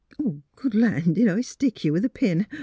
[0.55, 1.13] Good land!
[1.13, 2.47] did I stick you with a pin